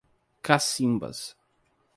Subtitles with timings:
[0.41, 1.35] Cacimbas